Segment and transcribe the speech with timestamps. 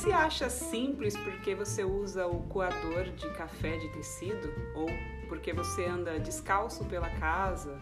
[0.00, 4.50] se acha simples porque você usa o coador de café de tecido?
[4.74, 4.86] Ou
[5.28, 7.78] porque você anda descalço pela casa?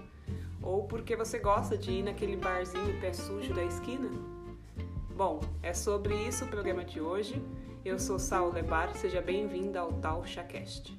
[0.60, 4.10] Ou porque você gosta de ir naquele barzinho pé sujo da esquina?
[5.14, 7.40] Bom, é sobre isso o programa de hoje.
[7.84, 10.98] Eu sou Saul Lebar, seja bem-vinda ao Tal Chacast.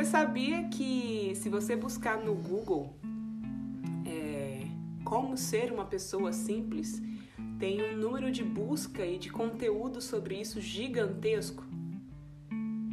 [0.00, 2.96] Você sabia que se você buscar no Google
[4.06, 4.66] é,
[5.04, 7.02] como ser uma pessoa simples,
[7.58, 11.66] tem um número de busca e de conteúdo sobre isso gigantesco?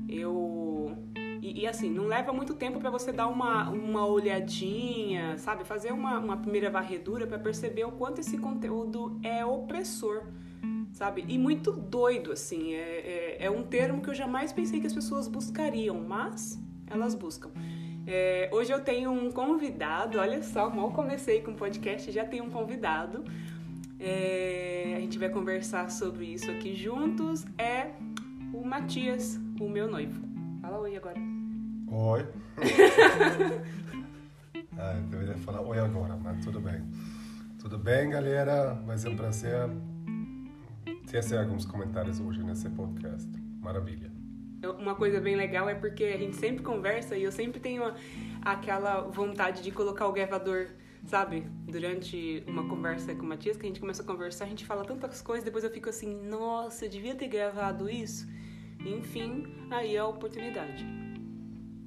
[0.09, 0.97] Eu.
[1.41, 5.63] E, e assim, não leva muito tempo para você dar uma, uma olhadinha, sabe?
[5.63, 10.23] Fazer uma, uma primeira varredura para perceber o quanto esse conteúdo é opressor
[10.91, 11.23] sabe?
[11.27, 12.73] E muito doido, assim.
[12.73, 17.15] É, é, é, um termo que eu jamais pensei que as pessoas buscariam, mas elas
[17.15, 17.51] buscam.
[18.05, 22.45] É, hoje eu tenho um convidado, olha só, mal comecei com o podcast, já tenho
[22.45, 23.25] um convidado.
[23.99, 27.45] É, a gente vai conversar sobre isso aqui juntos.
[27.57, 27.91] É
[28.53, 30.21] o Matias, o meu noivo.
[30.61, 31.19] Fala oi agora.
[31.89, 32.25] Oi.
[34.77, 36.81] ah, eu deveria falar oi agora, mas tudo bem.
[37.59, 38.73] Tudo bem, galera?
[38.85, 39.69] Vai ser um prazer
[41.09, 43.29] ter alguns comentários hoje nesse podcast.
[43.59, 44.16] Maravilha
[44.79, 47.83] uma coisa bem legal é porque a gente sempre conversa e eu sempre tenho
[48.41, 50.67] aquela vontade de colocar o gravador,
[51.05, 51.45] sabe?
[51.65, 54.83] Durante uma conversa com o Matias, que a gente começa a conversar, a gente fala
[54.83, 58.27] tantas coisas, depois eu fico assim, nossa, eu devia ter gravado isso.
[58.85, 60.85] Enfim, aí é a oportunidade.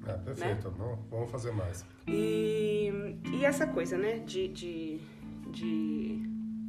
[0.07, 0.69] É, perfeito.
[0.71, 0.97] Né?
[1.09, 1.85] Vamos fazer mais.
[2.07, 2.91] E,
[3.33, 4.99] e essa coisa, né, de, de,
[5.49, 6.19] de,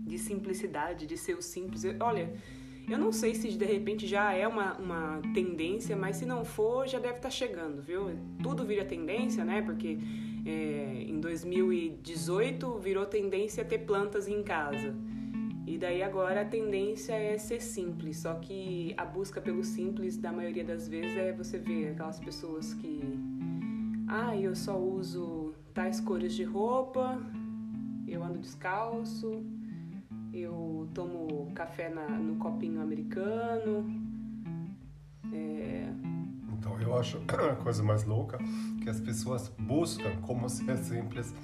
[0.07, 1.83] de simplicidade, de ser o simples.
[2.01, 2.33] Olha,
[2.89, 6.87] eu não sei se de repente já é uma, uma tendência, mas se não for,
[6.87, 8.11] já deve estar tá chegando, viu?
[8.43, 9.63] Tudo vira tendência, né?
[9.63, 9.99] Porque
[10.45, 14.95] é, em 2018 virou tendência ter plantas em casa.
[15.67, 20.33] E daí agora a tendência é ser simples, só que a busca pelo simples, da
[20.33, 23.01] maioria das vezes, é você ver aquelas pessoas que.
[24.09, 27.19] Ah, eu só uso tais cores de roupa,
[28.07, 29.43] eu ando descalço,
[30.33, 33.85] eu tomo café na, no copinho americano.
[35.33, 35.89] É...
[36.59, 38.39] Então eu acho a coisa mais louca
[38.83, 41.35] que as pessoas buscam como ser simples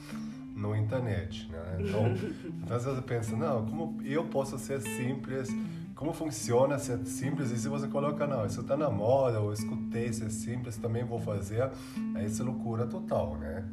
[0.55, 1.79] no internet, né?
[1.81, 2.03] Então,
[2.63, 5.49] então às vezes pensa, não, como eu posso ser simples?
[5.95, 7.51] Como funciona ser simples?
[7.51, 11.19] E se você coloca, não, isso está na moda, eu escutei ser simples, também vou
[11.19, 11.71] fazer,
[12.15, 13.69] é loucura total, né?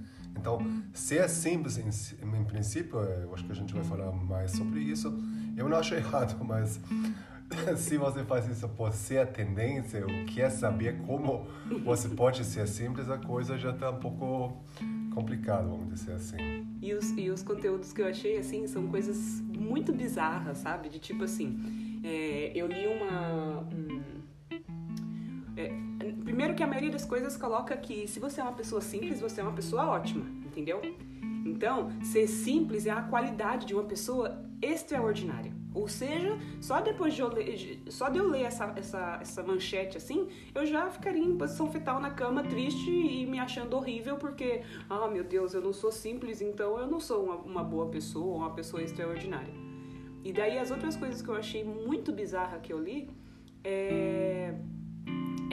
[0.45, 0.59] Então,
[0.93, 1.89] ser é simples, em,
[2.23, 5.11] em, princípio, eu acho que a gente vai falar mais sobre isso.
[5.57, 6.79] Eu não acho errado, mas
[7.77, 11.47] se você faz isso por ser a tendência, o que é saber como
[11.83, 14.63] você pode ser simples, a coisa já está um pouco
[15.15, 16.37] complicada, vamos dizer assim.
[16.79, 20.89] E os, e os conteúdos que eu achei, assim, são coisas muito bizarras, sabe?
[20.89, 23.61] De tipo assim, é, eu li uma...
[23.61, 24.01] Um,
[25.57, 25.84] é,
[26.35, 29.39] primeiro que a maioria das coisas coloca que se você é uma pessoa simples, você
[29.39, 30.81] é uma pessoa ótima, entendeu?
[31.45, 35.53] Então, ser simples é a qualidade de uma pessoa extraordinária.
[35.73, 39.95] Ou seja, só depois de eu ler, só de eu ler essa, essa, essa manchete
[39.95, 44.61] assim, eu já ficaria em posição fetal na cama, triste e me achando horrível, porque,
[44.89, 48.35] ah, meu Deus, eu não sou simples, então eu não sou uma, uma boa pessoa,
[48.35, 49.53] uma pessoa extraordinária.
[50.21, 53.09] E daí as outras coisas que eu achei muito bizarra que eu li
[53.63, 54.34] é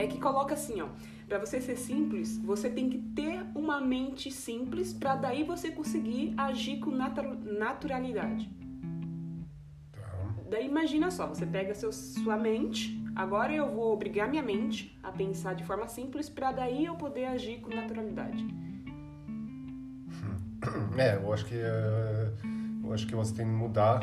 [0.02, 0.88] é que coloca assim, ó,
[1.28, 6.34] para você ser simples, você tem que ter uma mente simples para daí você conseguir
[6.36, 8.50] agir com naturalidade.
[9.92, 10.34] Tá.
[10.50, 15.12] Daí imagina só, você pega seu, sua mente, agora eu vou obrigar minha mente a
[15.12, 18.44] pensar de forma simples para daí eu poder agir com naturalidade.
[20.96, 22.32] É, eu acho que eh,
[22.84, 24.00] eu acho que você tem que mudar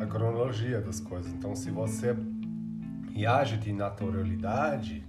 [0.00, 1.32] a cronologia das coisas.
[1.32, 2.16] Então, se você
[3.14, 5.07] reage de naturalidade,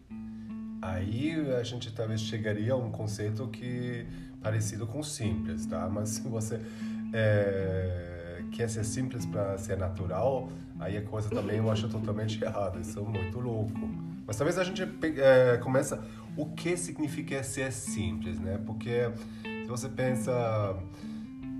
[0.82, 4.06] aí a gente talvez chegaria a um conceito que
[4.42, 5.88] parecido com simples, tá?
[5.92, 6.60] Mas se você
[7.14, 10.50] é, quer ser simples para ser natural,
[10.80, 12.80] aí a coisa também eu acho totalmente errada.
[12.80, 13.80] Isso é muito louco.
[14.26, 14.84] Mas talvez a gente
[15.18, 16.04] é, começa
[16.38, 18.60] o que significa ser simples, né?
[18.66, 19.12] Porque
[19.44, 20.32] se você pensa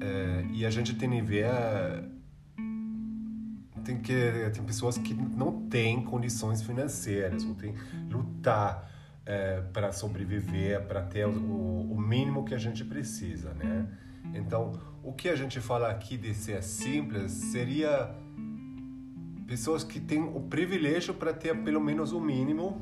[0.02, 1.50] é, e a gente tem que ver
[3.84, 7.74] tem que tem pessoas que não têm condições financeiras, ou tem
[8.10, 8.89] lutar
[9.30, 13.88] é, para sobreviver, para ter o, o, mínimo que a gente precisa, né?
[14.34, 14.72] Então,
[15.04, 18.10] o que a gente fala aqui de ser simples seria
[19.46, 22.82] pessoas que têm o privilégio para ter pelo menos o mínimo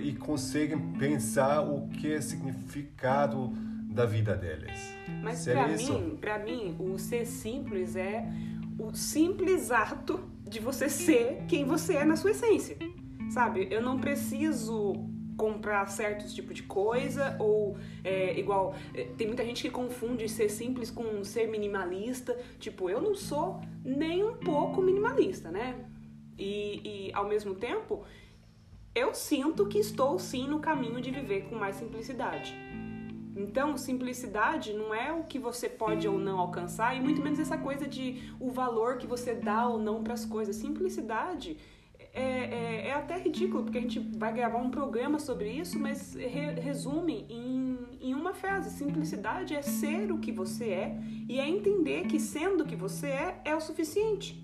[0.00, 3.52] e conseguem pensar o que é significado
[3.90, 4.94] da vida deles.
[5.20, 8.24] Mas para mim, para mim, o ser simples é
[8.78, 12.76] o simples ato de você ser quem você é na sua essência.
[13.30, 13.68] Sabe?
[13.70, 14.94] Eu não preciso
[15.36, 20.48] comprar certos tipos de coisa ou é, igual é, tem muita gente que confunde ser
[20.48, 25.84] simples com ser minimalista tipo eu não sou nem um pouco minimalista né
[26.38, 28.04] e, e ao mesmo tempo
[28.94, 32.54] eu sinto que estou sim no caminho de viver com mais simplicidade
[33.36, 37.58] então, simplicidade não é o que você pode ou não alcançar, e muito menos essa
[37.58, 40.54] coisa de o valor que você dá ou não para as coisas.
[40.54, 41.56] Simplicidade
[42.14, 46.14] é, é, é, até ridículo, porque a gente vai gravar um programa sobre isso, mas
[46.14, 51.48] re, resume em, em uma frase: simplicidade é ser o que você é e é
[51.48, 54.40] entender que sendo o que você é é o suficiente.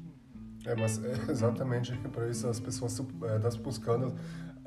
[0.66, 4.16] É, mas é exatamente para isso as pessoas estão é, buscando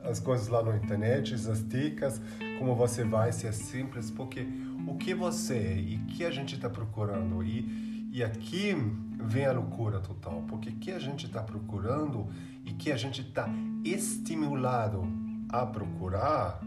[0.01, 2.21] as coisas lá na internet, as dicas,
[2.57, 4.47] como você vai ser simples, porque
[4.88, 8.75] o que você é e que a gente está procurando e, e aqui
[9.19, 12.27] vem a loucura total, porque o que a gente está procurando
[12.65, 13.50] e que a gente está
[13.83, 15.04] estimulado
[15.50, 16.62] a procurar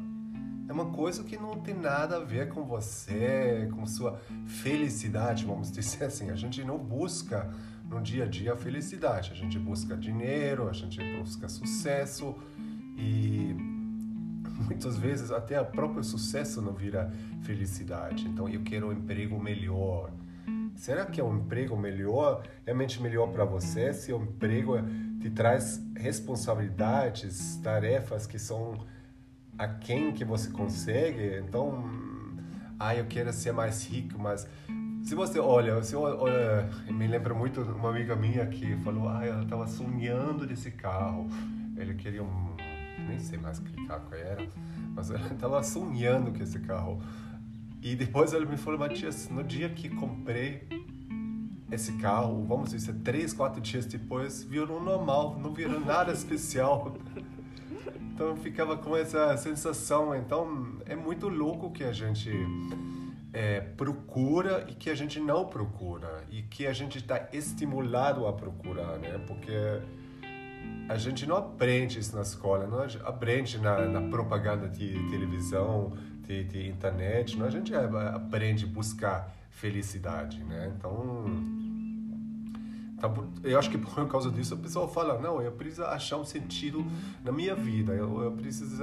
[0.69, 5.71] é uma coisa que não tem nada a ver com você, com sua felicidade, vamos
[5.73, 6.31] dizer assim.
[6.31, 7.49] A gente não busca
[7.89, 12.35] no dia a dia a felicidade, a gente busca dinheiro, a gente busca sucesso,
[12.97, 13.55] e
[14.67, 17.13] muitas vezes até o próprio sucesso não vira
[17.43, 18.27] felicidade.
[18.27, 20.11] Então eu quero um emprego melhor.
[20.75, 24.77] Será que é um emprego melhor, realmente melhor para você, se o emprego
[25.21, 28.79] te traz responsabilidades, tarefas que são
[29.59, 31.39] a quem que você consegue?
[31.39, 31.85] Então,
[32.79, 34.47] ah, eu quero ser mais rico, mas
[35.03, 39.43] se você olha, se olha, me lembra muito uma amiga minha que falou, ah, ela
[39.43, 41.29] estava sonhando desse carro,
[41.77, 42.57] ele queria um
[43.09, 44.47] nem sei mais que carro era,
[44.95, 47.01] mas ela estava sonhando com esse carro.
[47.83, 50.67] E depois ela me falou, Matias, no dia que comprei
[51.71, 56.97] esse carro, vamos dizer, três, quatro dias depois, virou normal, não virou nada especial.
[58.15, 60.15] Então ficava com essa sensação.
[60.15, 62.31] Então é muito louco que a gente
[63.33, 68.33] é, procura e que a gente não procura e que a gente está estimulado a
[68.33, 69.23] procurar, né?
[69.27, 69.53] Porque
[70.89, 75.93] a gente não aprende isso na escola, não aprende na, na propaganda de televisão,
[76.27, 77.47] de, de, internet, não?
[77.47, 80.73] a gente aprende a buscar felicidade, né?
[80.77, 81.25] Então,
[82.97, 86.25] então, eu acho que por causa disso a pessoa fala, não, eu preciso achar um
[86.25, 86.85] sentido
[87.25, 88.83] na minha vida, eu, eu preciso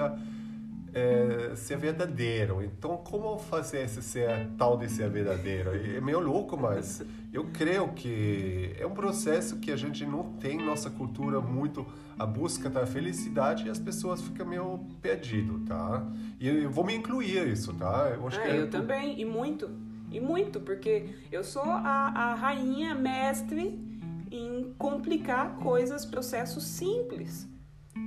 [0.93, 2.61] é, ser verdadeiro.
[2.63, 5.71] Então, como fazer esse ser tal de ser verdadeiro?
[5.95, 10.57] É meio louco, mas eu creio que é um processo que a gente não tem
[10.63, 11.85] nossa cultura muito
[12.17, 16.05] a busca da felicidade e as pessoas ficam meio perdido, tá?
[16.39, 18.11] E eu vou me incluir isso, tá?
[18.15, 18.61] Eu acho é, que é...
[18.61, 19.67] eu também e muito
[20.13, 23.77] e muito porque eu sou a, a rainha mestre
[24.31, 27.51] em complicar coisas, processos simples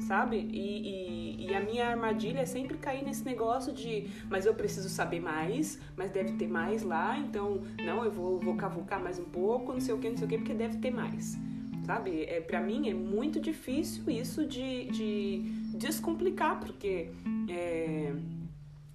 [0.01, 0.37] sabe?
[0.37, 4.89] E, e, e, a minha armadilha é sempre cair nesse negócio de, mas eu preciso
[4.89, 9.25] saber mais, mas deve ter mais lá, então, não, eu vou, vou cavucar mais um
[9.25, 11.37] pouco, não sei o que, não sei o que, porque deve ter mais,
[11.85, 12.25] sabe?
[12.25, 15.39] É, para mim é muito difícil isso de, de
[15.75, 17.11] descomplicar, porque
[17.49, 18.13] é,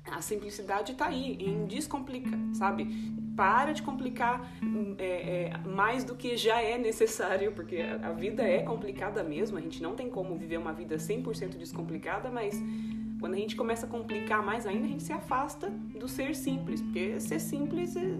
[0.09, 2.87] a simplicidade está aí, em descomplica, sabe?
[3.35, 4.51] Para de complicar
[4.97, 9.57] é, é, mais do que já é necessário, porque a, a, vida é complicada mesmo,
[9.57, 12.61] a gente não tem como viver uma vida 100% descomplicada, mas
[13.19, 16.81] quando a gente começa a complicar mais ainda, a gente se afasta do ser simples,
[16.81, 18.17] porque ser simples é,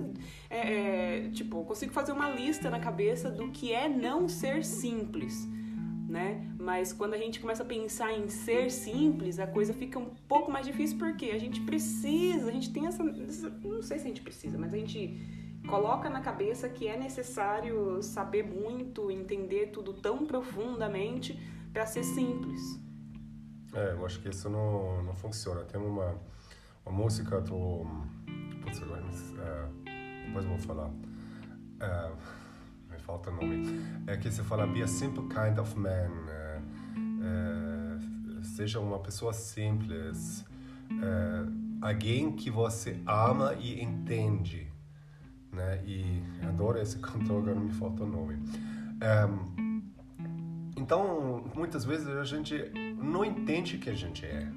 [0.49, 4.63] é, é tipo, eu consigo fazer uma lista na cabeça do que é não ser
[4.63, 5.49] simples
[6.11, 6.45] né?
[6.61, 10.51] Mas quando a gente começa a pensar em ser simples, a coisa fica um pouco
[10.51, 14.21] mais difícil porque a gente precisa, a gente tem essa, não sei se a gente
[14.21, 20.23] precisa, mas a gente coloca na cabeça que é necessário saber muito, entender tudo tão
[20.27, 21.35] profundamente
[21.73, 22.61] para ser simples.
[23.73, 25.63] É, eu acho que isso não, não funciona.
[25.63, 26.15] Tem uma,
[26.85, 27.87] uma música do.
[28.61, 29.03] Putz, agora,
[29.39, 30.91] é, depois vou falar.
[31.79, 32.11] É,
[33.01, 36.11] falta nome, é que se fala be a simple kind of man,
[37.21, 40.45] é, seja uma pessoa simples,
[40.91, 41.45] é,
[41.81, 44.67] alguém que você ama e entende,
[45.51, 45.81] né?
[45.85, 48.37] E adoro esse cantor, agora me falta o nome.
[48.99, 49.27] É,
[50.77, 52.55] então, muitas vezes a gente
[52.97, 54.47] não entende o que a gente é.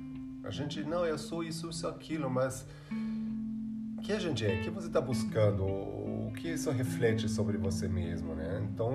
[0.43, 2.67] A gente, não, eu sou isso, isso, aquilo, mas
[3.97, 4.61] o que a gente é?
[4.61, 5.95] O que você está buscando?
[6.35, 8.63] que isso reflete sobre você mesmo, né?
[8.71, 8.93] Então,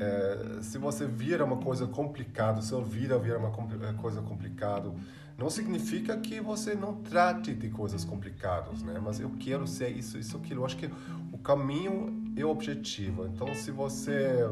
[0.00, 4.92] é, se você vira uma coisa complicada, sua vida vira uma é, coisa complicada,
[5.38, 8.98] não significa que você não trate de coisas complicadas, né?
[9.02, 10.62] Mas eu quero ser isso, isso, aquilo.
[10.62, 10.90] Eu acho que
[11.30, 13.26] o caminho é o objetivo.
[13.26, 14.48] Então, se você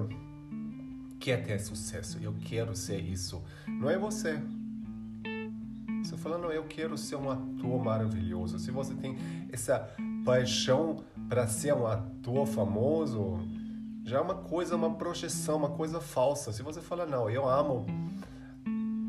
[1.19, 4.43] quer ter sucesso, eu quero ser isso, não é você.
[6.03, 8.59] Você fala, não, eu quero ser um ator maravilhoso.
[8.59, 9.17] Se você tem
[9.51, 9.89] essa
[10.23, 13.41] paixão para ser um ator famoso,
[14.05, 16.53] já é uma coisa, uma projeção, uma coisa falsa.
[16.53, 17.87] Se você fala, não, eu amo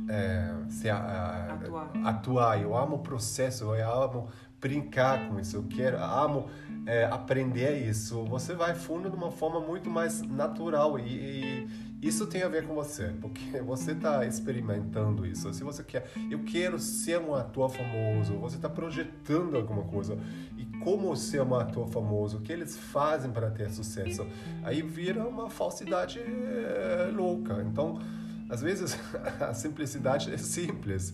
[0.09, 1.91] é, se, atuar.
[2.05, 6.47] atuar, eu amo o processo, eu amo brincar com isso, eu quero, amo
[6.85, 8.23] é, aprender isso.
[8.25, 11.67] Você vai fundo de uma forma muito mais natural e, e
[12.07, 15.51] isso tem a ver com você, porque você está experimentando isso.
[15.53, 20.17] Se você quer, eu quero ser um ator famoso, você está projetando alguma coisa.
[20.55, 22.37] E como ser um ator famoso?
[22.37, 24.25] O que eles fazem para ter sucesso?
[24.63, 27.63] Aí vira uma falsidade é, louca.
[27.63, 27.99] Então,
[28.49, 28.97] às vezes
[29.41, 31.11] a simplicidade é simples,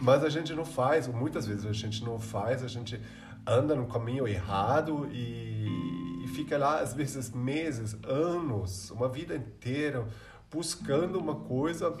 [0.00, 2.98] mas a gente não faz, muitas vezes a gente não faz, a gente
[3.46, 10.06] anda no caminho errado e, e fica lá, às vezes, meses, anos, uma vida inteira
[10.50, 11.94] buscando uma coisa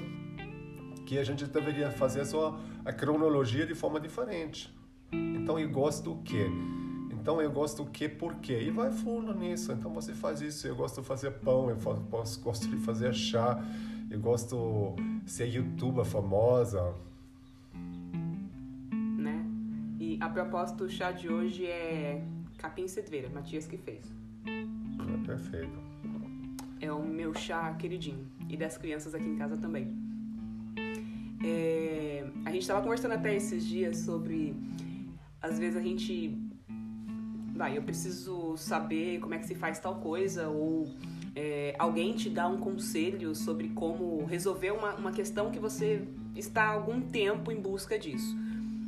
[1.04, 4.74] que a gente deveria fazer só a cronologia de forma diferente.
[5.12, 6.46] Então eu gosto do quê?
[7.10, 8.08] Então eu gosto do quê?
[8.08, 8.62] Por quê?
[8.62, 9.72] E vai fundo nisso.
[9.72, 10.66] Então você faz isso.
[10.66, 13.62] Eu gosto de fazer pão, eu gosto de fazer chá
[14.10, 16.94] eu gosto de ser youtuber famosa.
[19.18, 19.44] Né?
[19.98, 22.22] E a propósito, o chá de hoje é
[22.64, 24.10] capim cedveira, Matias que fez.
[24.46, 25.78] É perfeito.
[26.80, 28.26] É o meu chá queridinho.
[28.48, 29.94] E das crianças aqui em casa também.
[31.44, 34.56] É, a gente estava conversando até esses dias sobre.
[35.42, 36.38] Às vezes a gente.
[37.54, 40.88] Vai, eu preciso saber como é que se faz tal coisa, ou
[41.36, 46.64] é, alguém te dá um conselho sobre como resolver uma, uma questão que você está
[46.64, 48.34] há algum tempo em busca disso.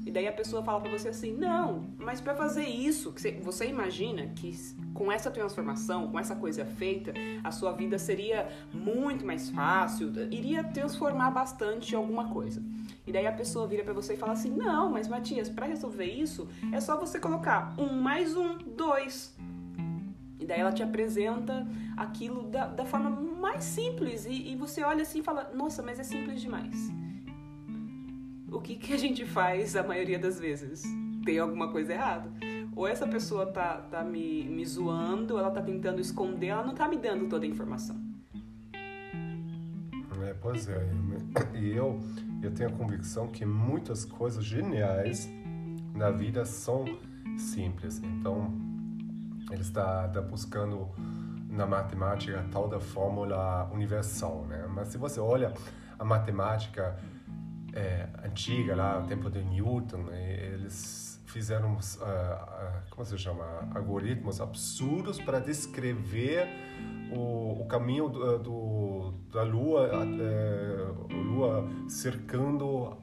[0.06, 4.28] E daí a pessoa fala para você assim: não, mas para fazer isso, você imagina
[4.28, 4.56] que
[4.94, 10.62] com essa transformação, com essa coisa feita, a sua vida seria muito mais fácil, iria
[10.62, 12.62] transformar bastante alguma coisa.
[13.04, 16.06] E daí a pessoa vira para você e fala assim: não, mas Matias, para resolver
[16.06, 19.36] isso é só você colocar um mais um, dois.
[20.38, 24.24] E daí ela te apresenta aquilo da, da forma mais simples.
[24.24, 26.92] E, e você olha assim e fala: Nossa, mas é simples demais.
[28.50, 30.84] O que, que a gente faz a maioria das vezes?
[31.24, 32.30] Tem alguma coisa errada.
[32.76, 36.86] Ou essa pessoa tá, tá me, me zoando, ela tá tentando esconder, ela não tá
[36.86, 37.96] me dando toda a informação.
[40.22, 40.86] É, pois é.
[41.54, 42.00] E eu,
[42.42, 45.28] eu tenho a convicção que muitas coisas geniais
[45.94, 46.84] na vida são
[47.38, 48.00] simples.
[48.02, 48.52] Então,
[49.50, 50.88] ele está, está buscando
[51.48, 54.66] na matemática a tal da fórmula universal, né?
[54.68, 55.52] Mas se você olha
[55.98, 56.96] a matemática
[57.76, 64.40] é, antiga, lá, o tempo de Newton, eles fizeram, uh, uh, como se chama, algoritmos
[64.40, 66.48] absurdos para descrever
[67.12, 72.96] o, o caminho do, do, da Lua, a Lua cercando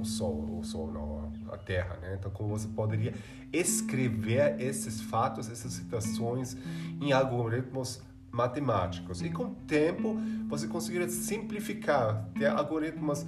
[0.00, 2.16] o Sol, o Sol não, a Terra, né?
[2.18, 3.14] Então, como você poderia
[3.52, 6.56] escrever esses fatos, essas situações
[7.00, 9.20] em algoritmos matemáticos.
[9.20, 10.16] E com o tempo,
[10.48, 13.26] você conseguiria simplificar, ter algoritmos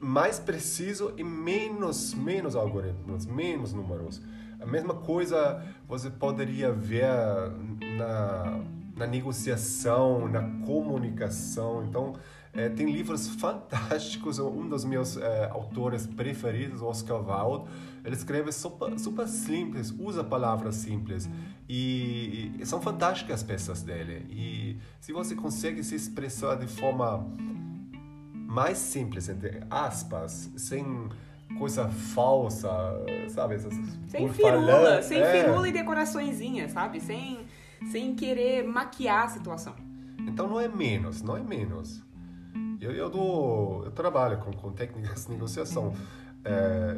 [0.00, 4.20] mais precisos e menos, menos algoritmos, menos números.
[4.58, 7.06] A mesma coisa você poderia ver
[7.98, 8.60] na,
[8.96, 11.84] na negociação, na comunicação.
[11.84, 12.14] Então,
[12.52, 14.38] é, tem livros fantásticos.
[14.38, 17.70] Um dos meus é, autores preferidos, Oscar Wilde,
[18.04, 21.28] ele escreve super, super simples, usa palavras simples.
[21.68, 24.26] E, e, são fantásticas as peças dele.
[24.30, 27.26] E se você consegue se expressar de forma
[28.50, 31.08] mais simples, entre aspas, sem
[31.56, 32.68] coisa falsa,
[33.28, 33.56] sabe?
[34.08, 35.44] Sem firula, sem é.
[35.44, 37.00] firula e decoraçõezinhas, sabe?
[37.00, 37.46] Sem,
[37.92, 39.76] sem querer maquiar a situação.
[40.26, 42.02] Então não é menos, não é menos.
[42.80, 45.94] Eu, eu, dou, eu trabalho com, com técnicas de negociação.
[46.42, 46.94] É,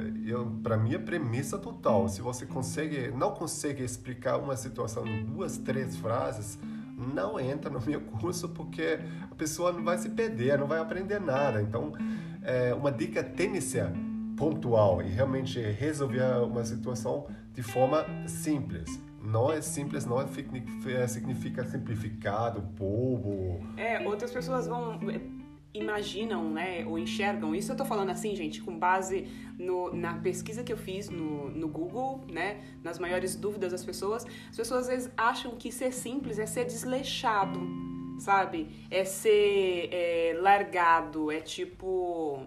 [0.63, 2.09] para mim, é premissa total.
[2.09, 6.59] Se você consegue, não consegue explicar uma situação em duas, três frases,
[7.03, 8.99] não entra no meu curso porque
[9.31, 11.61] a pessoa não vai se perder, não vai aprender nada.
[11.61, 11.93] Então,
[12.43, 13.93] é, uma dica técnica
[14.37, 19.01] pontual e realmente resolver uma situação de forma simples.
[19.23, 23.61] Não é simples, não é, significa simplificado, bobo.
[23.77, 24.99] É, outras pessoas vão
[25.75, 27.55] imaginam, né, ou enxergam.
[27.55, 29.27] Isso eu tô falando assim, gente, com base
[29.59, 34.27] no, na pesquisa que eu fiz no, no Google, né, nas maiores dúvidas das pessoas.
[34.51, 37.61] As pessoas às vezes acham que ser simples é ser desleixado,
[38.19, 38.69] sabe?
[38.91, 42.47] É ser é, largado, é tipo.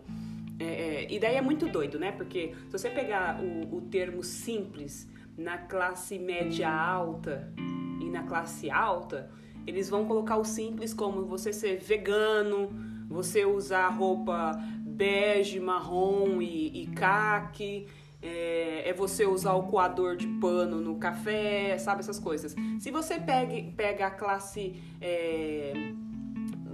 [0.59, 2.11] É, é, e daí é muito doido, né?
[2.11, 7.51] Porque se você pegar o, o termo simples na classe média alta
[7.99, 9.29] e na classe alta,
[9.67, 12.69] eles vão colocar o simples como você ser vegano,
[13.15, 14.51] você usar roupa
[14.85, 17.87] bege, marrom e, e caque,
[18.21, 22.53] é, é, você usar o coador de pano no café, sabe essas coisas.
[22.79, 25.73] Se você pega, pega a classe é,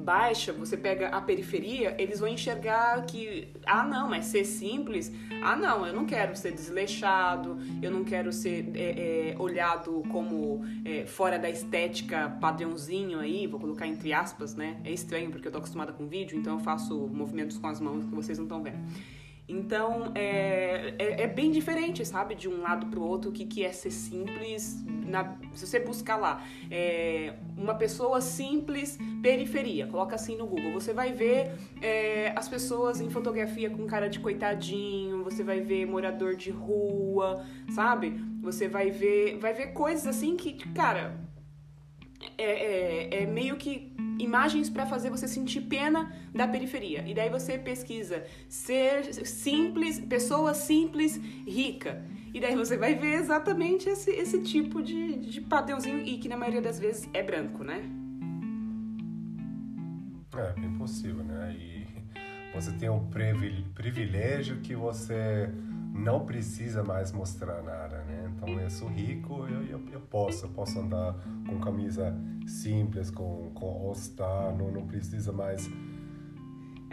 [0.01, 5.55] baixa, você pega a periferia, eles vão enxergar que, ah, não, mas ser simples, ah,
[5.55, 11.05] não, eu não quero ser desleixado, eu não quero ser é, é, olhado como é,
[11.05, 14.79] fora da estética padrãozinho aí, vou colocar entre aspas, né?
[14.84, 18.05] É estranho porque eu tô acostumada com vídeo, então eu faço movimentos com as mãos
[18.05, 18.79] que vocês não estão vendo.
[19.51, 23.46] Então é, é, é, bem diferente, sabe, de um lado para o outro, o que,
[23.46, 24.81] que é ser simples.
[24.88, 30.93] Na, se você buscar lá, é, uma pessoa simples, periferia, coloca assim no Google, você
[30.93, 36.34] vai ver é, as pessoas em fotografia com cara de coitadinho, você vai ver morador
[36.34, 38.15] de rua, sabe?
[38.41, 41.20] Você vai ver, vai ver coisas assim que, cara,
[42.38, 47.04] é, é, é meio que imagens para fazer você sentir pena da periferia.
[47.08, 52.04] E daí você pesquisa ser simples, pessoa simples, rica.
[52.34, 56.38] E daí você vai ver exatamente esse, esse tipo de, de padrãozinho e que na
[56.38, 57.84] maioria das vezes é branco, né?
[60.38, 61.54] É, bem possível, né?
[61.60, 61.88] E
[62.54, 63.06] você tem um
[63.74, 65.50] privilégio que você
[66.01, 68.31] não precisa mais mostrar nada, né?
[68.36, 71.15] Então eu sou rico, eu, eu, eu posso, eu posso andar
[71.48, 72.15] com camisa
[72.48, 75.70] simples, com, com All-Star, não, não precisa mais...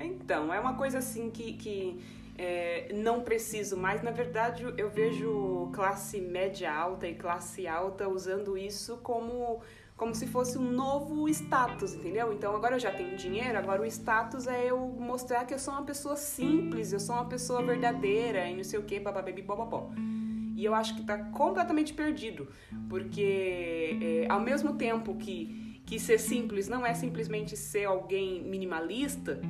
[0.00, 2.00] Então, é uma coisa assim que, que
[2.36, 4.00] é, não preciso mais.
[4.00, 9.60] Na verdade, eu vejo classe média alta e classe alta usando isso como
[9.98, 12.32] como se fosse um novo status, entendeu?
[12.32, 15.74] Então agora eu já tenho dinheiro, agora o status é eu mostrar que eu sou
[15.74, 19.90] uma pessoa simples, eu sou uma pessoa verdadeira e não sei o que, bababebi, bobobó.
[20.54, 22.48] E eu acho que tá completamente perdido,
[22.88, 29.40] porque é, ao mesmo tempo que, que ser simples não é simplesmente ser alguém minimalista,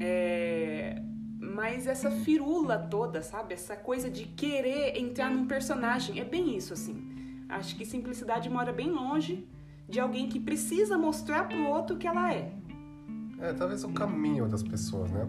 [0.00, 1.02] é,
[1.40, 3.54] mas essa firula toda, sabe?
[3.54, 7.11] Essa coisa de querer entrar num personagem, é bem isso assim.
[7.52, 9.46] Acho que simplicidade mora bem longe
[9.86, 12.50] de alguém que precisa mostrar pro outro que ela é.
[13.38, 15.28] É, talvez o caminho das pessoas, né?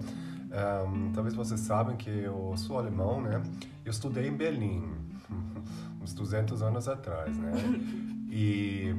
[0.88, 3.44] Um, talvez vocês sabem que eu sou alemão, né?
[3.84, 4.90] Eu estudei em Berlim,
[6.02, 7.52] uns 200 anos atrás, né?
[8.36, 8.96] E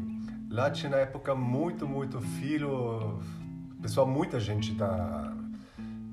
[0.49, 3.19] lá tinha na época muito, muito filho,
[3.83, 5.35] pessoal, muita gente da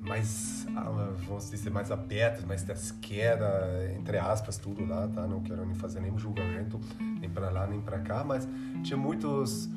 [0.02, 0.90] mais, ah,
[1.26, 5.26] vamos dizer, mais abertas, mais da esquerda, entre aspas, tudo lá, tá?
[5.26, 6.80] Não quero nem fazer nenhum julgamento,
[7.20, 8.48] nem para lá, nem para cá, mas
[8.82, 9.68] tinha muitos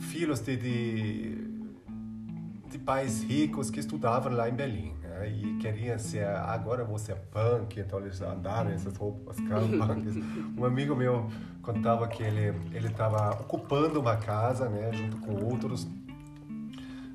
[0.00, 1.48] filhos de, de,
[2.70, 5.30] de pais ricos que estudavam lá em Berlim, né?
[5.30, 10.16] E queriam ser, agora você é punk, então eles andaram essas roupas punks.
[10.56, 11.30] um amigo meu
[11.62, 15.86] contava que ele ele estava ocupando uma casa, né, junto com outros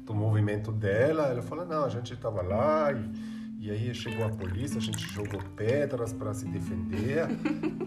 [0.08, 1.28] do movimento dela.
[1.28, 5.06] Ela falou: não, a gente estava lá e, e aí chegou a polícia, a gente
[5.14, 7.28] jogou pedras para se defender.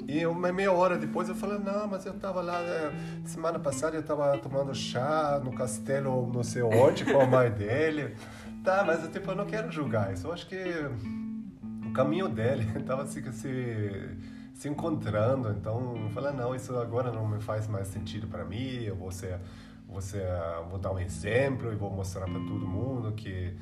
[0.06, 3.96] e uma meia hora depois eu falei: não, mas eu estava lá, né, semana passada
[3.96, 8.14] eu estava tomando chá no castelo não sei onde com a mãe dele.
[8.62, 10.26] Tá, mas tipo, eu não quero julgar isso.
[10.26, 10.62] Eu acho que
[11.86, 14.16] o caminho dele estava se, se,
[14.52, 15.50] se encontrando.
[15.50, 18.82] Então, eu falei: não, isso agora não me faz mais sentido para mim.
[18.82, 19.40] Eu vou ser
[19.90, 20.22] você
[20.68, 23.56] vou dar um exemplo e vou mostrar para todo mundo que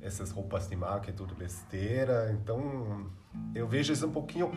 [0.00, 2.30] essas roupas de marca é tudo besteira.
[2.32, 3.06] Então,
[3.54, 4.52] eu vejo isso um pouquinho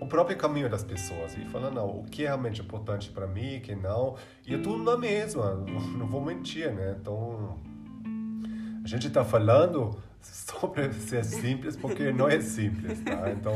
[0.00, 3.58] o próprio caminho das pessoas e falando não, o que é realmente importante para mim,
[3.58, 4.16] o que não.
[4.46, 5.54] E é tudo na mesma,
[5.96, 6.96] não vou mentir, né?
[6.98, 7.58] Então,
[8.82, 13.30] a gente está falando sobre ser simples porque não é simples, tá?
[13.30, 13.54] Então,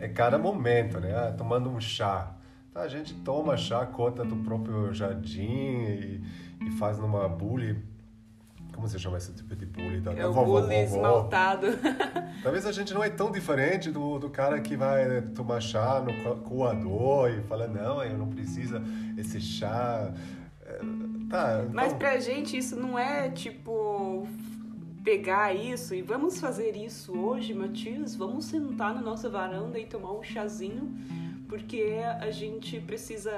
[0.00, 1.14] é cada momento, né?
[1.14, 2.34] Ah, tomando um chá.
[2.72, 6.22] Tá, a gente toma chá, conta do próprio jardim e
[6.66, 7.76] e faz numa bule.
[8.74, 10.00] Como você chama esse tipo de bule?
[10.00, 11.66] Da, é o vovó, bule esmaltado.
[12.42, 16.40] Talvez a gente não é tão diferente do, do cara que vai tomar chá no
[16.40, 18.80] coador e fala, não, eu não preciso
[19.18, 20.12] esse chá.
[20.64, 20.78] É,
[21.28, 21.70] tá, então...
[21.74, 24.26] Mas pra gente isso não é tipo
[25.04, 28.16] pegar isso e vamos fazer isso hoje, Matias.
[28.16, 30.96] Vamos sentar na nossa varanda e tomar um chazinho,
[31.52, 33.30] porque a gente precisa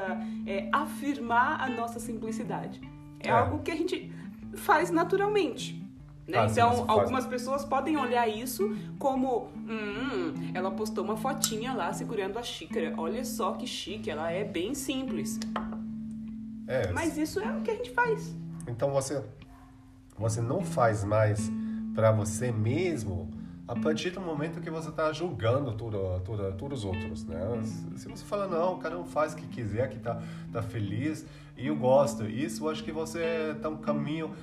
[0.47, 2.81] é, afirmar a nossa simplicidade.
[3.19, 4.13] É, é, algo que a gente
[4.55, 5.85] faz naturalmente.
[6.25, 6.39] Né?
[6.39, 11.93] Ah, então, sim, algumas pessoas podem olhar isso como: hum, ela postou uma fotinha lá
[11.93, 12.95] segurando a xícara.
[12.97, 15.41] Olha só que chique, ela é bem simples.
[16.69, 18.33] É, Mas isso é o que a gente faz.
[18.69, 19.25] Então você
[20.17, 21.51] você não faz mais
[21.97, 23.29] para você mesmo
[23.67, 27.39] a partir do momento que você está julgando tudo, tudo, todos os outros, né?
[27.97, 30.23] Se você fala, não, cada um faz o que quiser, que tá,
[30.53, 31.25] tá feliz,
[31.57, 34.35] e eu gosto, isso eu acho que você está um caminho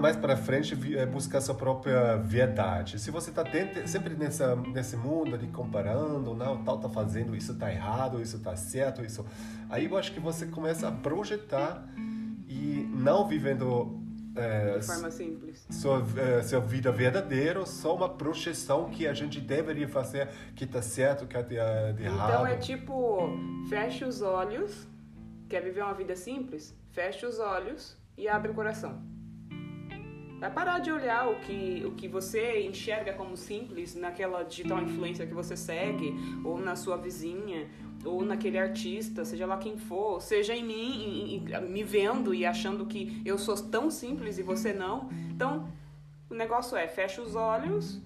[0.00, 2.98] mais para frente é buscar sua própria verdade.
[2.98, 3.44] Se você está
[3.86, 8.56] sempre nessa, nesse mundo de comparando, não, tal tá fazendo, isso tá errado, isso tá
[8.56, 9.26] certo, isso...
[9.68, 11.86] Aí eu acho que você começa a projetar
[12.48, 14.00] e não vivendo
[14.36, 15.66] é, de forma simples.
[15.70, 20.82] Sua, é, sua vida verdadeira, só uma projeção que a gente deveria fazer que tá
[20.82, 22.30] certo, que tá de errado.
[22.30, 23.28] Então é tipo,
[23.68, 24.88] fecha os olhos,
[25.48, 26.76] quer viver uma vida simples?
[26.90, 29.02] Fecha os olhos e abre o coração.
[30.40, 35.26] Vai parar de olhar o que, o que você enxerga como simples naquela digital influência
[35.26, 37.66] que você segue, ou na sua vizinha,
[38.04, 42.44] ou naquele artista, seja lá quem for, seja em mim, em, em, me vendo e
[42.44, 45.08] achando que eu sou tão simples e você não.
[45.30, 45.68] Então,
[46.30, 48.00] o negócio é, fecha os olhos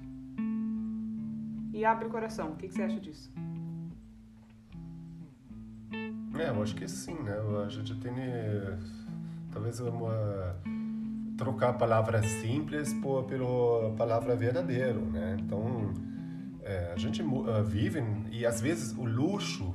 [1.73, 2.51] e abre o coração.
[2.51, 3.33] O que, que você acha disso?
[6.39, 7.37] É, eu acho que sim, né?
[7.65, 8.13] A gente tem
[9.51, 10.57] talvez uma
[11.37, 15.37] trocar a palavra simples por pela palavra verdadeiro, né?
[15.41, 15.93] Então
[16.63, 19.75] é, a gente uh, vive e às vezes o luxo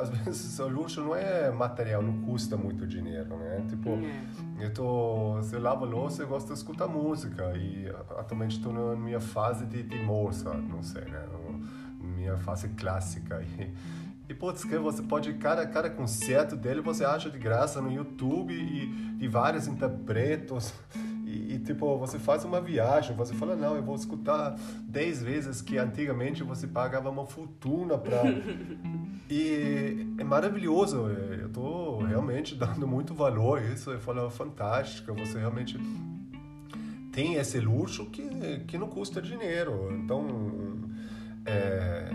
[0.00, 3.64] às vezes o luxo não é material, não custa muito dinheiro, né?
[3.68, 4.64] Tipo, é.
[4.64, 8.96] eu tô, se eu lavo louça, eu gosto de escutar música e atualmente estou na
[8.96, 11.24] minha fase de, de moça, não sei, né?
[12.00, 13.72] Minha fase clássica e,
[14.28, 18.54] e putz, que você pode, cada, cada concerto dele você acha de graça no YouTube
[18.54, 20.72] e de vários interpretos.
[21.30, 25.62] E, e, tipo, você faz uma viagem, você fala, não, eu vou escutar 10 vezes
[25.62, 28.22] que antigamente você pagava uma fortuna para
[29.30, 35.38] E é maravilhoso, eu tô realmente dando muito valor a isso, eu falo, fantástico, você
[35.38, 35.78] realmente
[37.12, 39.88] tem esse luxo que, que não custa dinheiro.
[39.92, 40.26] Então,
[41.46, 42.10] é,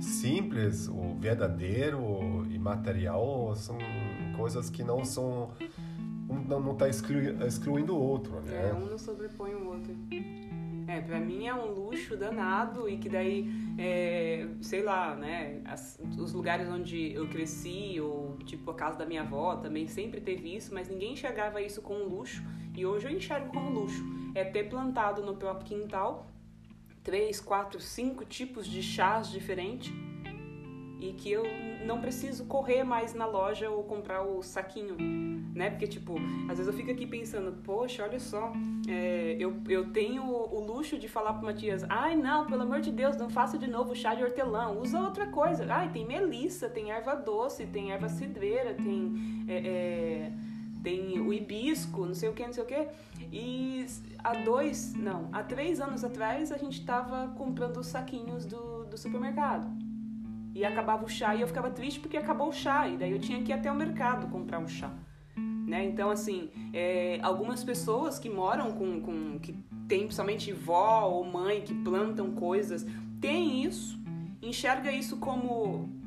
[0.00, 3.78] simples, o verdadeiro e material são
[4.36, 5.50] coisas que não são
[6.30, 8.70] um não está excluindo, excluindo o outro, né?
[8.70, 9.94] É, um não sobrepõe o outro.
[10.86, 16.00] É, pra mim é um luxo danado e que daí, é, sei lá, né, as,
[16.18, 20.56] os lugares onde eu cresci, ou tipo a casa da minha avó também sempre teve
[20.56, 22.42] isso, mas ninguém enxergava isso como luxo
[22.76, 24.02] e hoje eu enxergo como luxo.
[24.34, 26.26] É ter plantado no próprio quintal
[27.02, 29.92] três, quatro, cinco tipos de chás diferentes
[31.00, 31.44] e que eu
[31.86, 34.96] não preciso correr mais na loja ou comprar o saquinho,
[35.54, 35.70] né?
[35.70, 36.16] Porque, tipo,
[36.48, 38.52] às vezes eu fico aqui pensando, poxa, olha só,
[38.86, 42.92] é, eu, eu tenho o luxo de falar pro Matias, ai, não, pelo amor de
[42.92, 45.66] Deus, não faça de novo chá de hortelã, usa outra coisa.
[45.68, 49.44] Ai, tem melissa, tem erva doce, tem erva cidreira, tem...
[49.48, 50.32] É, é,
[50.82, 52.88] tem o hibisco, não sei o que, não sei o que.
[53.30, 53.84] E
[54.18, 58.96] há dois, não, há três anos atrás a gente estava comprando os saquinhos do, do
[58.96, 59.70] supermercado.
[60.54, 62.88] E acabava o chá e eu ficava triste porque acabou o chá.
[62.88, 64.90] E daí eu tinha que ir até o mercado comprar um chá.
[65.66, 65.84] Né?
[65.84, 69.38] Então, assim, é, algumas pessoas que moram com, com.
[69.38, 69.52] que
[69.86, 72.86] tem principalmente vó ou mãe que plantam coisas,
[73.20, 73.98] tem isso,
[74.42, 75.99] enxerga isso como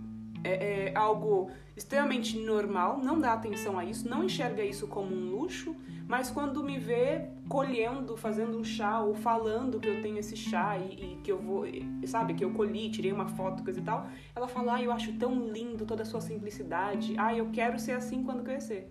[0.44, 5.30] é, é algo extremamente normal, não dá atenção a isso, não enxerga isso como um
[5.30, 5.76] luxo,
[6.08, 10.78] mas quando me vê colhendo, fazendo um chá ou falando que eu tenho esse chá
[10.78, 11.66] e, e, que eu vou,
[12.06, 15.14] sabe, que eu colhi, tirei uma foto, coisa e tal, ela fala: "Ah, eu acho
[15.14, 17.16] tão lindo toda a sua simplicidade.
[17.18, 18.90] Ah, eu quero ser assim quando crescer".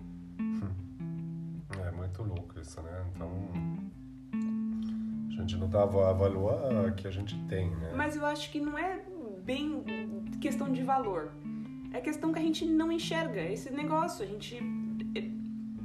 [1.87, 3.05] É muito louco isso, né?
[3.15, 3.31] Então,
[5.29, 7.93] a gente não dava a valor que a gente tem, né?
[7.95, 9.01] Mas eu acho que não é
[9.45, 9.83] bem
[10.41, 11.33] questão de valor
[11.93, 14.25] é questão que a gente não enxerga esse negócio.
[14.25, 14.59] A gente
[15.15, 15.31] eh,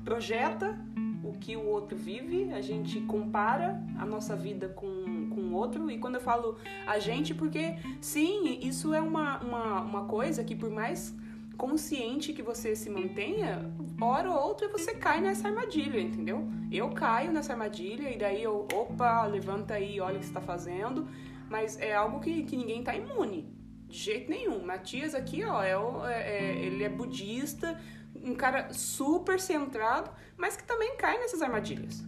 [0.04, 0.80] projeta
[1.24, 5.92] o que o outro vive, a gente compara a nossa vida com, com o outro.
[5.92, 10.56] E quando eu falo a gente, porque sim, isso é uma, uma, uma coisa que
[10.56, 11.14] por mais
[11.58, 16.48] consciente que você se mantenha, hora ou outra você cai nessa armadilha, entendeu?
[16.72, 20.42] Eu caio nessa armadilha e daí eu, opa, levanta aí, olha o que você está
[20.42, 21.08] fazendo,
[21.50, 23.57] mas é algo que, que ninguém está imune.
[23.88, 24.64] De jeito nenhum.
[24.66, 27.80] Matias aqui, ó, é, é, é, ele é budista,
[28.22, 32.04] um cara super centrado, mas que também cai nessas armadilhas.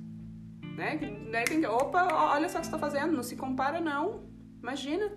[0.76, 1.00] Né?
[1.32, 4.24] Daí tem que, opa, olha só o que você tá fazendo, não se compara não.
[4.62, 5.12] Imagina.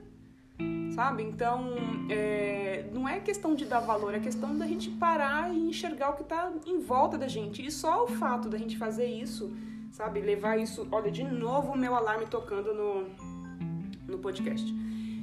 [0.95, 1.23] Sabe?
[1.23, 1.75] Então,
[2.11, 6.17] é, não é questão de dar valor, é questão da gente parar e enxergar o
[6.17, 7.65] que tá em volta da gente.
[7.65, 9.51] E só o fato da gente fazer isso,
[9.91, 10.21] sabe?
[10.21, 10.87] Levar isso.
[10.93, 13.09] Olha, de novo o meu alarme tocando no,
[14.07, 14.73] no podcast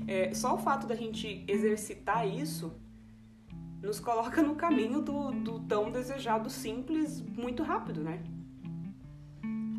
[0.09, 2.73] é, só o fato da gente exercitar isso
[3.79, 8.19] nos coloca no caminho do, do tão desejado simples muito rápido, né?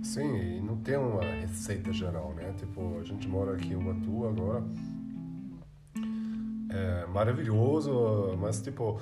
[0.04, 2.54] Sim, e não tem uma receita geral, né?
[2.56, 4.64] Tipo, a gente mora aqui em Ubatu agora.
[6.70, 9.00] É maravilhoso, mas tipo,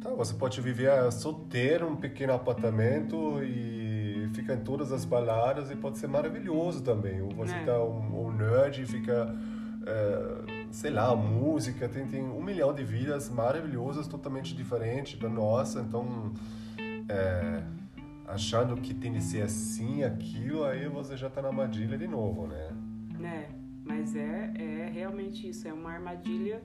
[0.00, 5.76] tá, você pode viver solteiro, um pequeno apartamento e fica em todas as baladas e
[5.76, 7.22] pode ser maravilhoso também.
[7.22, 7.64] Ou você é.
[7.64, 9.34] tá um, um nerd e fica,
[9.86, 15.80] é, sei lá, música, tem, tem um milhão de vidas maravilhosas, totalmente diferentes da nossa,
[15.80, 16.32] então...
[17.08, 17.62] É,
[18.30, 22.46] achando que tem de ser assim, aquilo, aí você já tá na armadilha de novo,
[22.46, 22.70] né?
[23.22, 23.48] É,
[23.84, 26.62] mas é, é realmente isso, é uma armadilha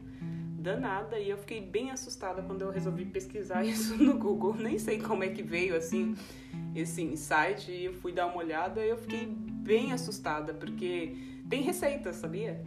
[0.59, 4.55] danada e eu fiquei bem assustada quando eu resolvi pesquisar isso no Google.
[4.55, 6.15] Nem sei como é que veio assim
[6.75, 11.15] esse insight e eu fui dar uma olhada e eu fiquei bem assustada porque
[11.49, 12.63] tem receitas, sabia?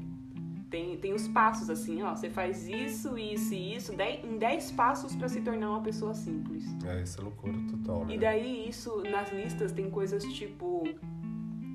[0.71, 2.15] Tem, tem os passos assim, ó.
[2.15, 6.15] Você faz isso, isso e isso dez, em 10 passos para se tornar uma pessoa
[6.15, 6.65] simples.
[6.85, 8.15] É, isso é loucura total, né?
[8.15, 10.85] E daí isso, nas listas, tem coisas tipo.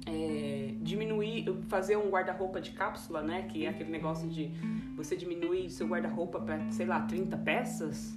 [0.06, 3.44] É, diminuir, fazer um guarda-roupa de cápsula, né?
[3.44, 4.52] Que é aquele negócio de
[4.96, 8.16] você diminuir seu guarda-roupa para, sei lá, 30 peças.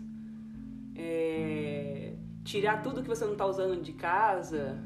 [0.95, 4.83] É, tirar tudo que você não tá usando de casa.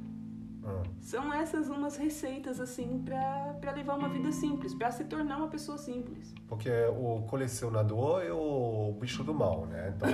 [1.00, 5.78] São essas umas receitas, assim, para levar uma vida simples, para se tornar uma pessoa
[5.78, 6.32] simples.
[6.46, 9.94] Porque o colecionador é o bicho do mal, né?
[9.96, 10.08] Então,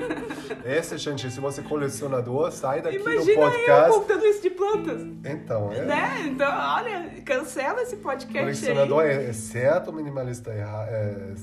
[0.64, 3.88] esse, gente, se você é colecionador, sai daqui Imagina do podcast.
[3.88, 5.02] eu contando isso de plantas.
[5.24, 5.84] Então, é.
[5.84, 6.26] Né?
[6.28, 9.26] Então, olha, cancela esse podcast Colecionador aí.
[9.26, 11.34] é certo, minimalista erra, é,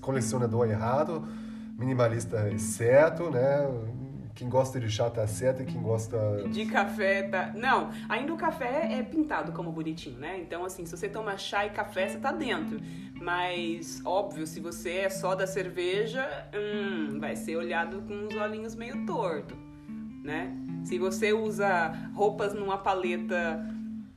[0.00, 1.26] colecionador errado,
[1.78, 3.66] minimalista é certo, né?
[4.34, 6.18] Quem gosta de chá tá certo e quem gosta.
[6.48, 7.52] De café tá.
[7.54, 10.38] Não, ainda o café é pintado como bonitinho, né?
[10.40, 12.80] Então, assim, se você toma chá e café, você tá dentro.
[13.20, 18.74] Mas, óbvio, se você é só da cerveja, hum, vai ser olhado com uns olhinhos
[18.74, 19.56] meio torto,
[20.22, 20.56] né?
[20.84, 23.60] Se você usa roupas numa paleta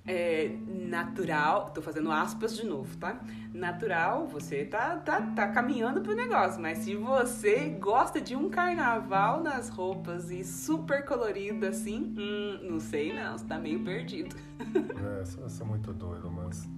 [0.06, 3.22] é, natural, tô fazendo aspas de novo, tá?
[3.54, 9.42] Natural, você tá, tá, tá caminhando pro negócio, mas se você gosta de um carnaval
[9.42, 14.36] nas roupas e super colorido assim, hum, não sei não, você tá meio perdido.
[14.60, 16.68] É, eu sou muito doido, mas.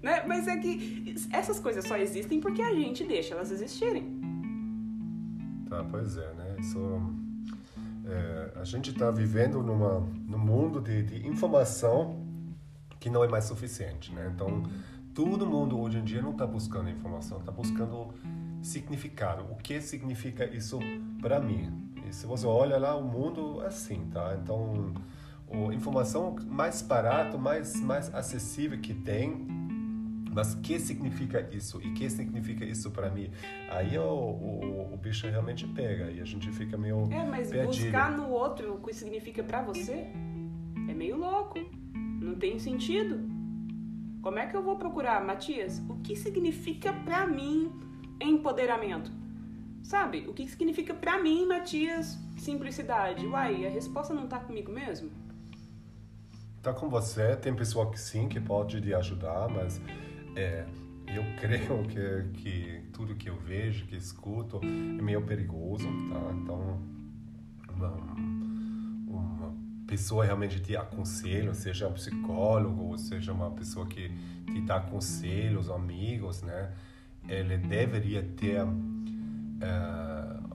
[0.00, 0.22] Né?
[0.28, 4.20] Mas é que essas coisas só existem porque a gente deixa elas existirem.
[5.68, 6.54] Tá, pois é, né?
[6.60, 6.78] Isso,
[8.06, 12.27] é, a gente está vivendo numa, num mundo de, de informação
[13.00, 14.30] que não é mais suficiente, né?
[14.34, 14.62] Então,
[15.14, 18.08] todo mundo hoje em dia não está buscando informação, está buscando
[18.62, 19.44] significado.
[19.50, 20.78] O que significa isso
[21.20, 21.90] para mim?
[22.08, 24.38] E se você olha lá, o mundo é assim, tá?
[24.42, 24.94] Então,
[25.50, 29.46] a informação mais barata, mais mais acessível que tem,
[30.32, 31.80] mas o que significa isso?
[31.82, 33.30] E o que significa isso para mim?
[33.70, 37.84] Aí o, o, o, bicho realmente pega e a gente fica meio É, mas perdido.
[37.84, 40.06] buscar no outro o que significa para você
[40.88, 41.58] é meio louco.
[42.28, 43.18] Não tem sentido.
[44.20, 45.82] Como é que eu vou procurar, Matias?
[45.88, 47.72] O que significa para mim
[48.20, 49.10] empoderamento?
[49.82, 50.26] Sabe?
[50.28, 53.26] O que significa para mim, Matias, simplicidade?
[53.26, 55.10] Uai, a resposta não tá comigo mesmo?
[56.62, 57.34] Tá com você.
[57.34, 59.80] Tem pessoa que sim, que pode te ajudar, mas
[60.36, 60.66] é,
[61.06, 66.34] eu creio que, que tudo que eu vejo, que escuto, é meio perigoso, tá?
[66.34, 66.78] Então,
[67.70, 67.96] uma,
[69.88, 74.12] pessoa realmente te aconselha, seja um psicólogo, seja uma pessoa que
[74.44, 76.70] te dá conselhos, amigos, né?
[77.26, 78.68] Ele deveria ter uh,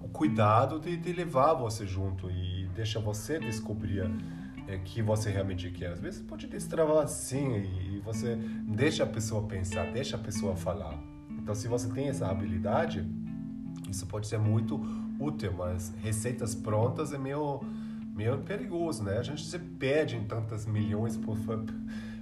[0.01, 4.09] o cuidado de, de, levar você junto e deixa você descobrir
[4.67, 5.91] é, que você realmente quer.
[5.91, 10.97] Às vezes pode destravar assim e você deixa a pessoa pensar, deixa a pessoa falar.
[11.31, 13.05] Então, se você tem essa habilidade,
[13.89, 14.79] isso pode ser muito
[15.19, 17.61] útil, mas receitas prontas é meio
[18.13, 19.17] meio perigoso, né?
[19.17, 21.37] A gente se perde em tantas milhões por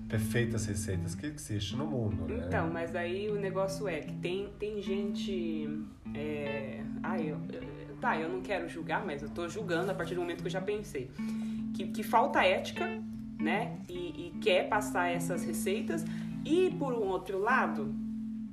[0.08, 2.46] perfeitas receitas que existem no mundo, né?
[2.48, 5.70] Então, mas aí o negócio é que tem, tem gente...
[6.14, 6.82] É...
[7.24, 7.38] Eu,
[8.00, 10.52] tá, eu não quero julgar, mas eu tô julgando a partir do momento que eu
[10.52, 11.10] já pensei.
[11.74, 12.88] Que, que falta ética,
[13.40, 13.78] né?
[13.88, 16.06] E, e quer passar essas receitas.
[16.44, 17.94] E, por um outro lado,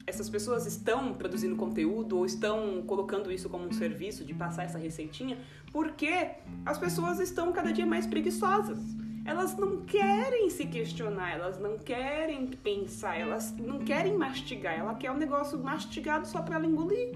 [0.09, 4.79] essas pessoas estão produzindo conteúdo ou estão colocando isso como um serviço de passar essa
[4.79, 5.39] receitinha
[5.71, 6.31] porque
[6.65, 8.79] as pessoas estão cada dia mais preguiçosas.
[9.25, 14.79] Elas não querem se questionar, elas não querem pensar, elas não querem mastigar.
[14.79, 17.15] Ela quer um negócio mastigado só para ela engolir.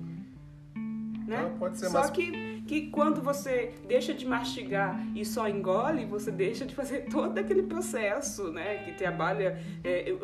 [1.27, 1.55] Né?
[1.59, 6.67] Pode ser só que, que quando você deixa de mastigar e só engole, você deixa
[6.67, 8.85] de fazer todo aquele processo, né?
[8.85, 10.15] Que trabalha é,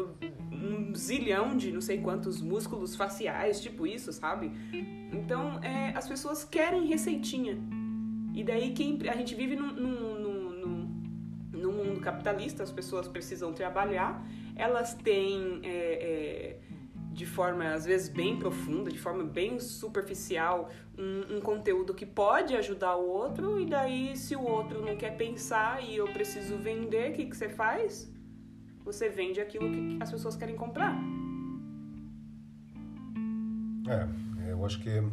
[0.62, 4.51] um zilhão de não sei quantos músculos faciais, tipo isso, sabe?
[5.12, 7.59] Então, é, as pessoas querem receitinha.
[8.35, 11.03] E daí quem a gente vive num, num, num,
[11.53, 16.61] num mundo capitalista, as pessoas precisam trabalhar, elas têm é, é,
[17.12, 22.55] de forma às vezes bem profunda, de forma bem superficial, um, um, conteúdo que pode
[22.55, 27.11] ajudar o outro, e daí se o outro não quer pensar e eu preciso vender,
[27.11, 28.09] o que, que você faz?
[28.85, 30.97] Você vende aquilo que as pessoas querem comprar.
[33.88, 35.11] É, eu acho que eu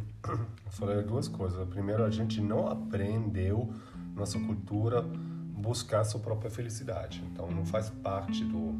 [0.70, 1.66] falei duas coisas.
[1.68, 3.72] Primeiro, a gente não aprendeu
[4.14, 7.22] nossa cultura buscar sua própria felicidade.
[7.32, 8.74] Então, não faz parte do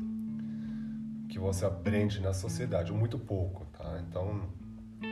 [1.29, 4.03] que você aprende na sociedade, muito pouco, tá?
[4.07, 4.43] Então,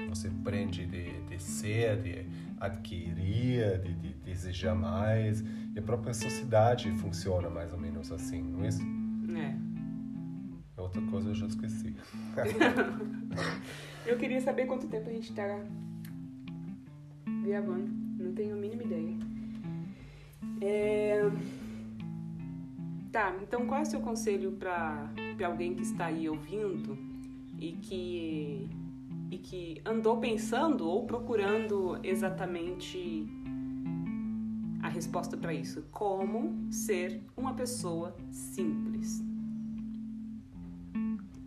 [0.08, 2.26] você aprende de, de ser, de
[2.60, 5.40] adquirir, de, de desejar mais.
[5.74, 9.03] E a própria sociedade funciona mais ou menos assim, não é isso?
[9.36, 9.74] É.
[10.76, 11.94] Outra coisa eu já esqueci.
[14.06, 15.60] eu queria saber quanto tempo a gente tá
[17.44, 17.88] gravando.
[18.18, 19.16] Não tenho a mínima ideia.
[20.60, 21.30] É...
[23.12, 25.08] Tá, então qual é o seu conselho para
[25.44, 26.98] alguém que está aí ouvindo
[27.60, 28.68] e que,
[29.30, 33.24] e que andou pensando ou procurando exatamente
[34.94, 35.82] resposta para isso?
[35.90, 39.22] Como ser uma pessoa simples?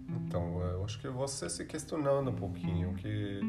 [0.09, 3.39] Então, eu acho que você se questionando um pouquinho, que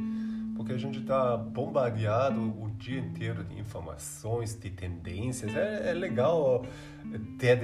[0.54, 5.54] porque a gente está bombardeado o dia inteiro de informações, de tendências.
[5.54, 6.66] É, é legal
[7.38, 7.60] ter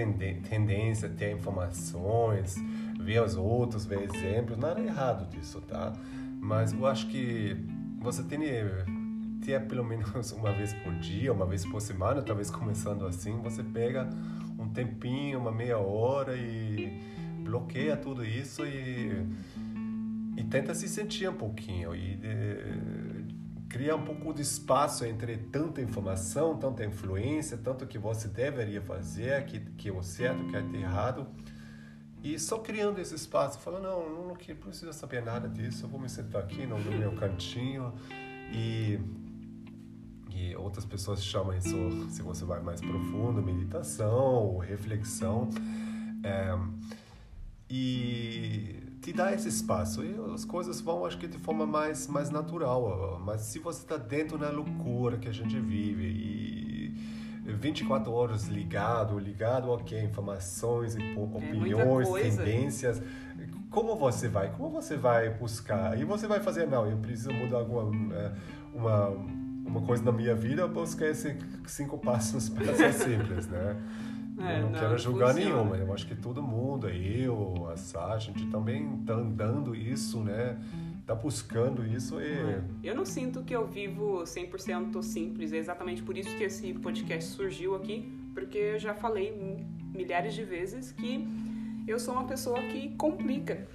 [0.49, 2.55] tendência, ter informações,
[3.01, 5.92] ver os outros, ver exemplos, nada errado disso, tá?
[6.40, 7.57] Mas eu acho que
[7.99, 8.38] você tem
[9.44, 13.40] que ter pelo menos uma vez por dia, uma vez por semana, talvez começando assim,
[13.42, 14.09] você pega
[14.59, 16.98] um tempinho, uma meia hora e
[17.44, 19.26] bloqueia tudo isso e,
[20.37, 23.35] e tenta se sentir um pouquinho e de,
[23.68, 29.44] cria um pouco de espaço entre tanta informação, tanta influência, tanto que você deveria fazer,
[29.44, 31.26] que, que é o certo, que é errado.
[32.22, 36.00] E só criando esse espaço, falando, não, não, não preciso saber nada disso, eu vou
[36.00, 37.92] me sentar aqui no meu cantinho
[38.50, 38.98] e
[40.35, 45.49] e outras pessoas chamam isso, se você vai mais profundo, meditação, reflexão.
[46.25, 46.59] É,
[47.70, 50.03] e te dá esse espaço.
[50.03, 53.20] E as coisas vão acho que de forma mais mais natural.
[53.25, 56.94] Mas se você está dentro da loucura que a gente vive e
[57.47, 63.03] 24 horas ligado ligado ok informações é opiniões é tendências.
[63.70, 64.51] Como você vai?
[64.53, 65.99] Como você vai buscar?
[65.99, 66.66] E você vai fazer?
[66.66, 68.33] Não eu preciso mudar alguma é,
[68.73, 73.77] uma uma coisa na minha vida buscar esses cinco passos para ser simples né
[74.38, 75.55] é, eu não, não quero julgar funciona.
[75.55, 80.20] nenhuma, eu acho que todo mundo, eu, a Sá, a gente também tá andando isso,
[80.24, 80.59] né?
[81.07, 82.33] Tá buscando isso e...
[82.33, 82.62] É.
[82.83, 87.31] Eu não sinto que eu vivo 100% simples, é exatamente por isso que esse podcast
[87.31, 91.29] surgiu aqui, porque eu já falei milhares de vezes que
[91.87, 93.68] eu sou uma pessoa que complica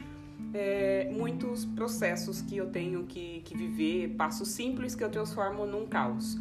[0.54, 5.86] é, muitos processos que eu tenho que, que viver, passos simples que eu transformo num
[5.88, 6.38] caos.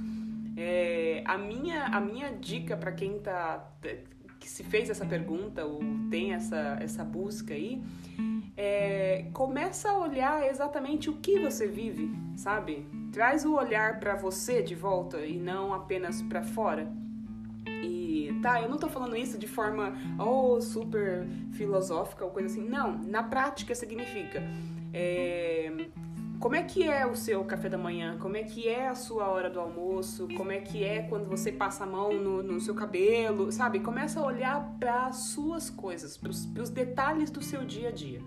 [0.57, 3.71] É, a, minha, a minha dica para quem tá
[4.39, 7.83] que se fez essa pergunta ou tem essa, essa busca aí,
[8.57, 12.87] é, começa a olhar exatamente o que você vive, sabe?
[13.13, 16.91] Traz o olhar para você de volta e não apenas para fora.
[18.43, 22.69] Tá, eu não tô falando isso de forma oh, super filosófica ou coisa assim.
[22.69, 24.43] Não, na prática significa
[24.93, 25.89] é,
[26.39, 28.17] como é que é o seu café da manhã?
[28.19, 30.29] Como é que é a sua hora do almoço?
[30.37, 33.51] Como é que é quando você passa a mão no, no seu cabelo?
[33.51, 33.81] Sabe?
[33.81, 38.23] Começa a olhar para as suas coisas, para os detalhes do seu dia a dia.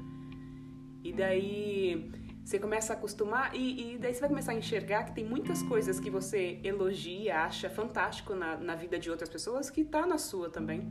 [1.04, 2.12] E daí
[2.44, 5.62] você começa a acostumar e, e, daí você vai começar a enxergar que tem muitas
[5.64, 10.18] coisas que você elogia, acha fantástico na, na vida de outras pessoas que tá na
[10.18, 10.90] sua também.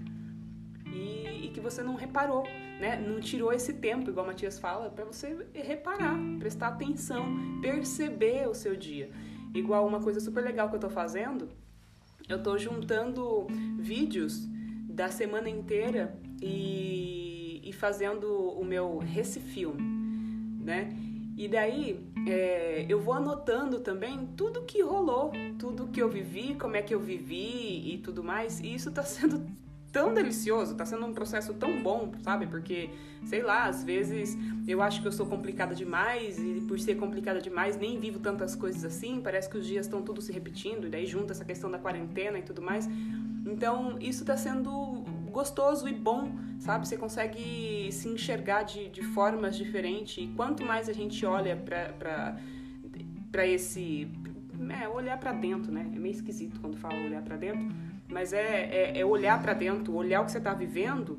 [0.87, 2.45] E, e que você não reparou
[2.81, 2.97] né?
[2.97, 8.55] Não tirou esse tempo, igual o Matias fala, para você reparar, prestar atenção, perceber o
[8.55, 9.11] seu dia.
[9.55, 11.49] Igual uma coisa super legal que eu tô fazendo,
[12.29, 13.47] eu tô juntando
[13.79, 14.47] vídeos
[14.89, 19.83] da semana inteira e, e fazendo o meu Recifilme,
[20.65, 20.89] né?
[21.41, 26.77] E daí é, eu vou anotando também tudo que rolou, tudo que eu vivi, como
[26.77, 28.61] é que eu vivi e tudo mais.
[28.61, 29.47] E isso tá sendo
[29.91, 32.47] tão delicioso, tá sendo um processo tão bom, sabe?
[32.47, 32.91] Porque,
[33.25, 34.37] sei lá, às vezes
[34.69, 38.55] eu acho que eu sou complicada demais e por ser complicada demais nem vivo tantas
[38.55, 41.71] coisas assim, parece que os dias estão tudo se repetindo e daí junta essa questão
[41.71, 42.87] da quarentena e tudo mais.
[43.47, 46.87] Então, isso tá sendo gostoso e bom, sabe?
[46.87, 50.23] Você consegue se enxergar de, de formas diferentes.
[50.23, 54.09] E quanto mais a gente olha para esse.
[54.81, 55.91] É, olhar para dentro, né?
[55.95, 57.67] É meio esquisito quando fala olhar para dentro,
[58.09, 61.19] mas é, é, é olhar para dentro, olhar o que você está vivendo,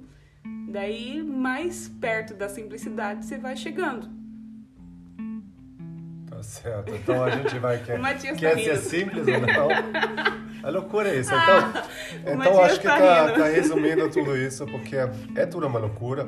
[0.70, 4.08] daí mais perto da simplicidade você vai chegando.
[6.30, 6.94] Tá certo.
[6.94, 7.82] Então a gente vai.
[7.84, 8.00] Quer,
[8.38, 10.42] quer tá ser simples ou não?
[10.64, 11.32] É loucura isso.
[11.34, 11.88] Então, ah,
[12.26, 14.96] então acho que tá, tá, tá, resumindo tudo isso, porque
[15.36, 16.28] é tudo uma loucura.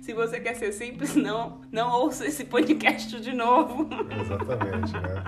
[0.00, 3.88] Se você quer ser simples, não, não ouça esse podcast de novo.
[4.20, 5.24] Exatamente, né?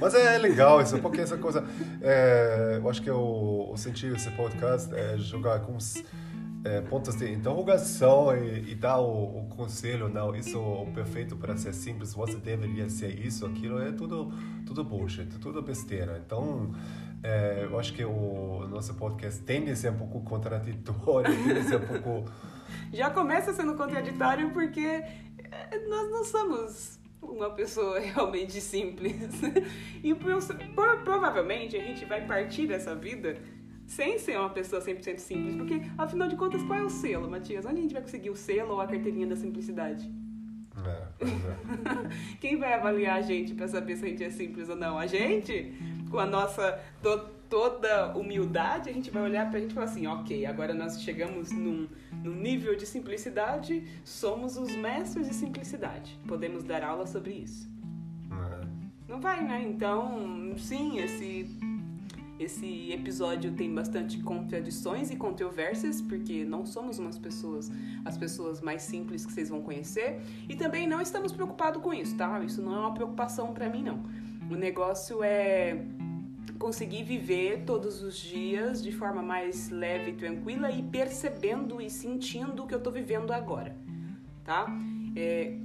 [0.00, 1.64] Mas é legal isso, porque essa coisa.
[2.02, 6.02] É, eu acho que o, o sentido desse podcast é jogar com os
[6.66, 10.58] é, pontos de interrogação e, e dar o, o, conselho, não, isso
[10.88, 14.32] é perfeito para ser simples, você deveria ser isso, aquilo, é tudo,
[14.66, 16.20] tudo bullshit, tudo besteira.
[16.24, 16.72] Então,
[17.22, 21.62] é, eu acho que o nosso podcast tende a ser um pouco contraditório, tende a
[21.62, 22.30] ser um pouco...
[22.92, 29.40] Já começa sendo contraditório porque é, nós não somos uma pessoa realmente simples.
[30.02, 30.14] E
[31.04, 33.36] provavelmente a gente vai partir dessa vida
[33.86, 37.64] sem ser uma pessoa 100% simples, porque afinal de contas, qual é o selo, Matias?
[37.64, 40.10] Onde a gente vai conseguir o selo ou a carteirinha da simplicidade?
[40.84, 42.36] É, é.
[42.40, 44.98] Quem vai avaliar a gente para saber se a gente é simples ou não?
[44.98, 45.72] A gente?
[46.10, 50.06] Com a nossa to toda humildade, a gente vai olhar pra gente e falar assim:
[50.06, 51.88] ok, agora nós chegamos num,
[52.22, 56.18] num nível de simplicidade, somos os mestres de simplicidade.
[56.26, 57.68] Podemos dar aula sobre isso.
[58.30, 58.66] É.
[59.08, 59.62] Não vai, né?
[59.62, 61.48] Então, sim, esse
[62.38, 67.70] esse episódio tem bastante contradições e controvérsias, porque não somos umas pessoas,
[68.04, 70.20] as pessoas mais simples que vocês vão conhecer.
[70.48, 72.38] E também não estamos preocupados com isso, tá?
[72.40, 74.02] Isso não é uma preocupação para mim, não.
[74.50, 75.82] O negócio é
[76.58, 82.64] conseguir viver todos os dias de forma mais leve e tranquila e percebendo e sentindo
[82.64, 83.76] o que eu tô vivendo agora,
[84.44, 84.66] tá?
[85.14, 85.56] É,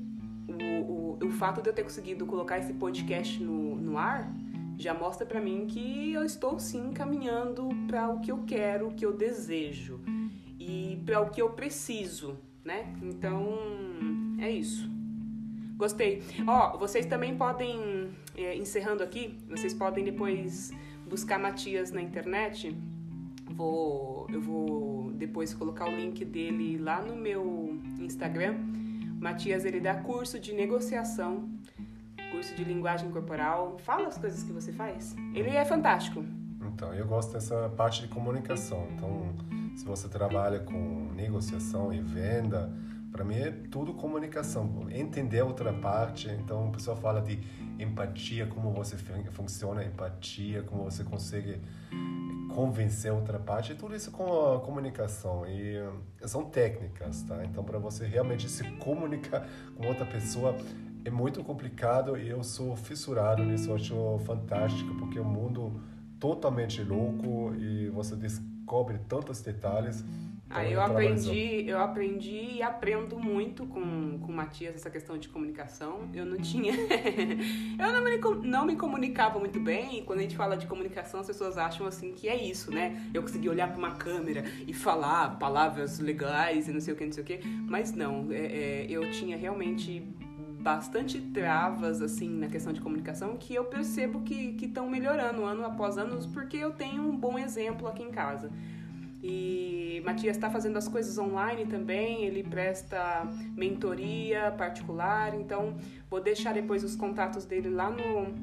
[0.47, 4.33] o, o, o fato de eu ter conseguido colocar esse podcast no, no ar
[4.77, 8.93] já mostra para mim que eu estou sim caminhando para o que eu quero, o
[8.93, 9.99] que eu desejo
[10.59, 12.93] e para o que eu preciso, né?
[13.01, 13.47] Então
[14.39, 14.89] é isso.
[15.75, 16.21] Gostei.
[16.45, 20.71] Ó, oh, vocês também podem, é, encerrando aqui, vocês podem depois
[21.07, 22.75] buscar Matias na internet.
[23.49, 28.55] Vou, eu vou depois colocar o link dele lá no meu Instagram.
[29.19, 31.49] Matias ele dá curso de negociação
[32.31, 33.77] curso de linguagem corporal.
[33.79, 35.15] Fala as coisas que você faz.
[35.33, 36.23] Ele é fantástico.
[36.73, 38.87] Então, eu gosto dessa parte de comunicação.
[38.95, 39.35] Então,
[39.75, 42.71] se você trabalha com negociação e venda,
[43.11, 44.87] para mim é tudo comunicação.
[44.89, 46.29] Entender outra parte.
[46.29, 47.39] Então, o pessoal fala de
[47.77, 48.95] empatia, como você
[49.31, 51.59] funciona empatia, como você consegue
[52.53, 55.81] convencer outra parte, tudo isso com a comunicação e
[56.27, 57.43] são técnicas, tá?
[57.45, 60.55] Então para você realmente se comunicar com outra pessoa
[61.03, 65.29] é muito complicado e eu sou fissurado nisso, eu acho fantástico, porque o é um
[65.29, 65.81] mundo
[66.19, 70.03] totalmente louco e você descobre tantos detalhes.
[70.53, 75.29] Ah, eu aprendi, eu aprendi e aprendo muito com, com o Matias essa questão de
[75.29, 76.09] comunicação.
[76.13, 76.73] Eu não tinha.
[77.79, 81.21] eu não me, não me comunicava muito bem, e quando a gente fala de comunicação,
[81.21, 83.09] as pessoas acham assim que é isso, né?
[83.13, 87.05] Eu consegui olhar para uma câmera e falar palavras legais e não sei o que,
[87.05, 87.39] não sei o que.
[87.69, 90.05] Mas não, é, é, eu tinha realmente
[90.61, 95.97] bastante travas assim na questão de comunicação que eu percebo que estão melhorando ano após
[95.97, 98.49] ano porque eu tenho um bom exemplo aqui em casa.
[99.23, 105.75] E Matias está fazendo as coisas online também, ele presta mentoria particular, então
[106.09, 108.33] vou deixar depois os contatos dele lá no,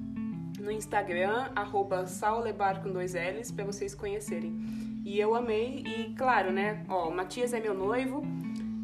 [0.62, 4.56] no Instagram, arroba saulebar com dois L's, para vocês conhecerem.
[5.04, 8.22] E eu amei, e claro, né, ó, Matias é meu noivo,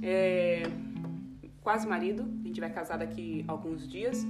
[0.02, 0.64] é,
[1.62, 4.24] quase marido, gente vai casar daqui alguns dias.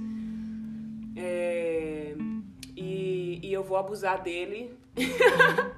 [1.15, 2.15] É,
[2.75, 4.73] e, e eu vou abusar dele.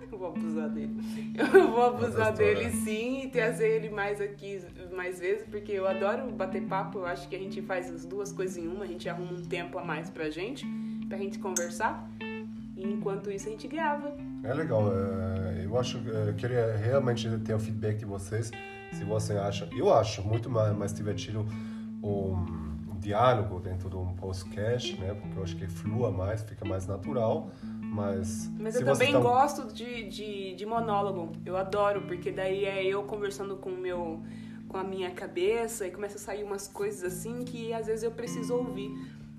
[0.09, 0.95] eu vou abusar dele.
[1.37, 4.61] Eu vou abusar dele sim e trazer ele mais aqui
[4.95, 6.99] mais vezes, porque eu adoro bater papo.
[6.99, 9.43] Eu acho que a gente faz as duas coisas em uma, a gente arruma um
[9.43, 10.65] tempo a mais pra gente,
[11.09, 12.09] pra gente conversar.
[12.77, 14.15] E enquanto isso a gente grava.
[14.43, 14.89] É legal.
[14.93, 18.51] É, eu acho eu queria realmente ter o feedback de vocês
[18.93, 21.45] se você acha, eu acho muito mais, mais divertido
[22.07, 25.13] um, diálogo dentro de um podcast, né?
[25.13, 27.49] Porque eu acho que flua mais, fica mais natural.
[27.63, 29.19] Mas, mas eu também tá...
[29.19, 31.31] gosto de, de, de monólogo.
[31.45, 34.21] Eu adoro, porque daí é eu conversando com o meu
[34.67, 38.11] com a minha cabeça e começa a sair umas coisas assim que às vezes eu
[38.11, 38.91] preciso ouvir.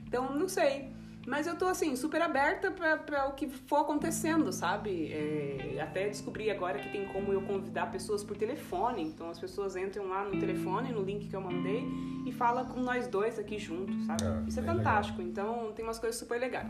[0.07, 0.91] Então, não sei.
[1.29, 5.13] Mas eu tô assim, super aberta para o que for acontecendo, sabe?
[5.13, 9.03] É, até descobri agora que tem como eu convidar pessoas por telefone.
[9.03, 11.87] Então as pessoas entram lá no telefone, no link que eu mandei,
[12.25, 14.25] e fala com nós dois aqui juntos, sabe?
[14.25, 15.21] É, Isso é fantástico.
[15.21, 16.67] Então tem umas coisas super legais.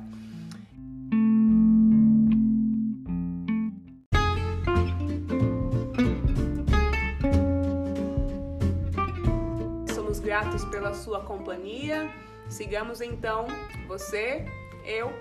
[9.95, 12.11] Somos gratos pela sua companhia.
[12.49, 13.47] Sigamos então
[13.87, 14.45] você,
[14.85, 15.13] eu,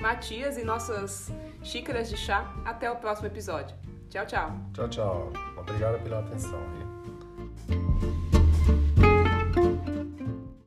[0.00, 1.30] Matias e nossas
[1.62, 2.52] xícaras de chá.
[2.64, 3.76] Até o próximo episódio.
[4.08, 4.52] Tchau, tchau.
[4.72, 5.32] Tchau, tchau.
[5.58, 6.89] Obrigado pela atenção.